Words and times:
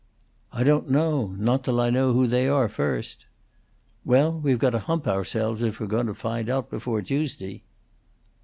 "I 0.51 0.63
don't 0.63 0.89
know. 0.89 1.27
Not 1.37 1.63
till 1.63 1.79
I 1.79 1.91
know 1.91 2.11
who 2.13 2.25
they 2.25 2.47
are 2.49 2.67
first." 2.67 3.27
"Well, 4.03 4.31
we've 4.31 4.57
got 4.57 4.71
to 4.71 4.79
hump 4.79 5.05
ourselves 5.07 5.61
if 5.61 5.79
we're 5.79 5.85
goun' 5.85 6.07
to 6.07 6.15
find 6.15 6.49
out 6.49 6.71
before 6.71 7.03
Tuesday." 7.03 7.61